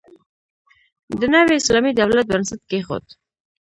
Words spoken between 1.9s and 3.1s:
دولت بنسټ کېښود.